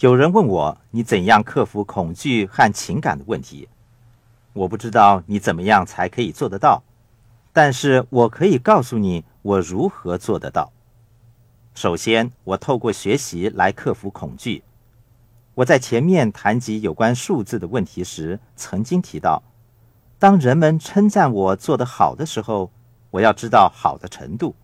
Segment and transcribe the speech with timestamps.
[0.00, 3.68] 有人问我，你怎样克服恐惧和情感的问题？
[4.52, 6.84] 我不知道你怎么样才可以做得到，
[7.52, 10.72] 但是我可以告诉你我如何做得到。
[11.74, 14.62] 首先，我透过学习来克服恐惧。
[15.56, 19.42] 我在前面谈及有关数字的问题时，曾经提到，
[20.16, 22.70] 当人们称赞我做得好的时候，
[23.10, 24.54] 我要知道好的程度，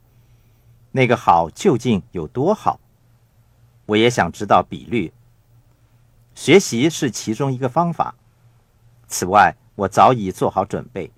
[0.93, 2.79] 那个好究竟有多好？
[3.87, 5.13] 我也想知道比率。
[6.35, 8.15] 学习是其中一个方法。
[9.07, 11.11] 此外，我早已做好准备。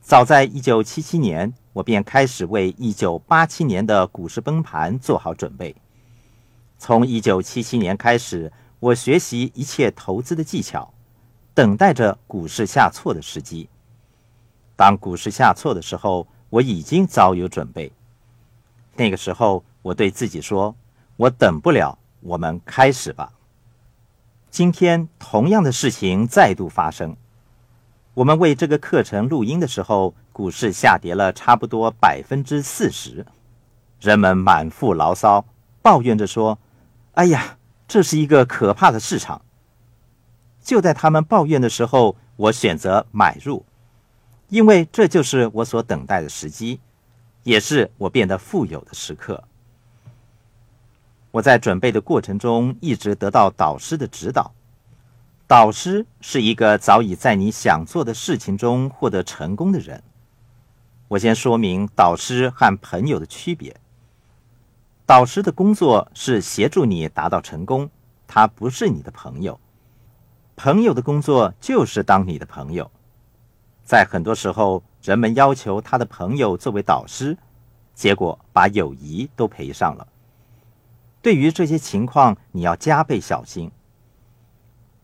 [0.00, 5.74] 早在1977年，我便开始为1987年的股市崩盘做好准备。
[6.78, 10.92] 从1977年开始，我学习一切投资的技巧，
[11.54, 13.68] 等待着股市下挫的时机。
[14.76, 17.92] 当股市下挫的时候，我已经早有准备。
[18.96, 20.74] 那个时候，我对自己说
[21.16, 23.32] ：“我等不了，我们开始吧。”
[24.52, 27.16] 今天同样的事情再度发生。
[28.12, 33.24] 我们为这个课程录音的时候，股市下跌了差不多百分之四十，
[33.98, 35.46] 人们满腹牢骚，
[35.80, 36.58] 抱怨着说
[37.16, 37.56] ：“哎呀，
[37.88, 39.40] 这是一个可怕的市场。”
[40.62, 43.64] 就在他们抱怨的时候，我选择买入，
[44.50, 46.78] 因为这就是我所等待的时机，
[47.42, 49.44] 也是我变得富有的时刻。
[51.32, 54.52] 我在准备的过程中，一直得到导师的指导。
[55.46, 60.02] 导师是一个早已在你想做的事情中获得成功的人。
[61.08, 63.74] 我先说明导师和朋友的区别。
[65.06, 67.88] 导师的工作是协助你达到成功，
[68.26, 69.58] 他不是你的朋友。
[70.54, 72.90] 朋友的工作就是当你的朋友。
[73.82, 77.36] 在很多时候，人们要求他的朋友作为导师，
[77.94, 80.06] 结果把友谊都赔上了。
[81.22, 83.70] 对于这些情况，你要加倍小心。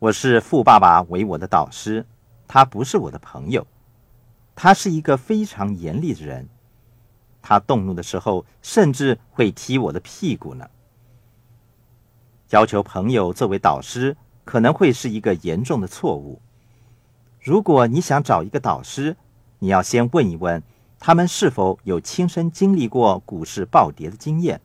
[0.00, 2.04] 我是富爸爸为我的导师，
[2.48, 3.64] 他不是我的朋友，
[4.56, 6.48] 他是一个非常严厉的人，
[7.40, 10.68] 他动怒的时候甚至会踢我的屁股呢。
[12.50, 16.42] 要求朋友作为导师可能会是一个严重的错误。
[17.40, 19.16] 如果你想找一个导师，
[19.60, 20.60] 你要先问一问
[20.98, 24.60] 他们是否有亲身经历过股市暴跌的经验。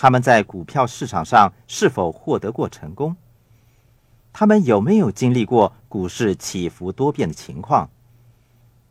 [0.00, 3.16] 他们在股票市场上是否获得过成功？
[4.32, 7.90] 他们有没有经历过股市起伏多变的情况？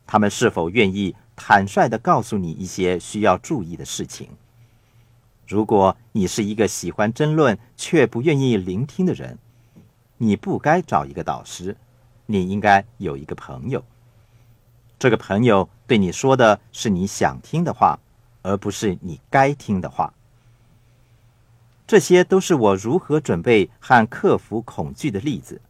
[0.06, 4.28] 他们是否愿意坦率的告诉你一些需要注意的事情？
[5.48, 9.40] 如果你是一个喜欢争论却不愿意聆听的人，
[10.18, 11.78] 你不该找一个导师，
[12.26, 13.82] 你应该有一个朋友。
[15.00, 17.98] 这个朋友对你说的是你想听的话，
[18.42, 20.14] 而不是你该听的话。
[21.88, 25.62] 这些都是我如何准备和克服恐惧的例子。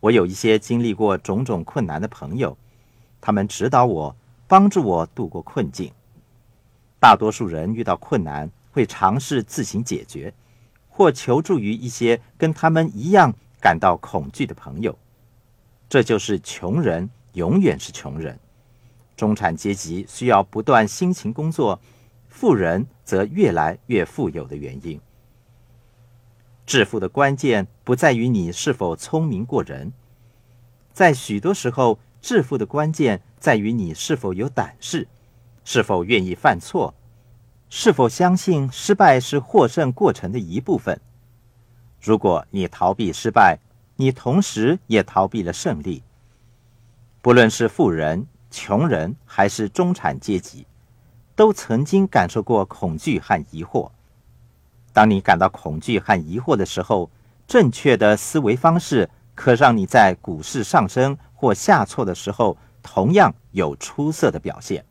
[0.00, 2.56] 我有一些经历过种种困难的朋友，
[3.18, 4.14] 他们指导我，
[4.46, 5.90] 帮助我度过困境。
[7.00, 10.34] 大多数人遇到困难会尝试自行解决，
[10.90, 14.96] 或求助于一些跟他们一样感到恐惧的朋友。
[15.88, 18.38] 这就是穷人永远是穷人，
[19.16, 21.80] 中产阶级需要不断辛勤工作，
[22.36, 25.00] 富人则越来越富有的原因。
[26.66, 29.90] 致富的关键不在于你是否聪明过人，
[30.92, 35.08] 在许多时候，致富的关键在于你是否有胆识，
[35.64, 36.92] 是否愿意犯错，
[37.70, 41.00] 是否相信失败是获胜过程的一部分。
[42.02, 43.58] 如果你逃避失败，
[43.96, 46.02] 你同时也逃避了胜利。
[47.22, 50.66] 不论是富人、穷人还是中产阶级，
[51.36, 53.90] 都曾经感受过恐惧和疑惑。
[54.92, 57.10] 当你感到恐惧和疑惑的时候，
[57.46, 64.84] 正确的思维方式可让你在股市上升或下挫的时候同样有出色的表现。